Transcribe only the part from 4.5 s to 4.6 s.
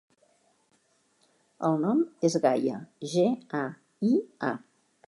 a.